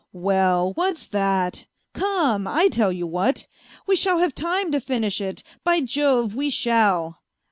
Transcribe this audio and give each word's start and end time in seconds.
"Well, 0.31 0.73
what's 0.73 1.05
that? 1.09 1.67
Come, 1.93 2.47
I 2.47 2.69
tell 2.69 2.91
you 2.91 3.05
what. 3.05 3.45
We 3.85 3.95
shall 3.95 4.17
have 4.17 4.33
time 4.33 4.71
to 4.71 4.81
finish 4.81 5.21
it, 5.21 5.43
by 5.63 5.81
Jove, 5.81 6.33
we 6.33 6.49
shall 6.49 7.19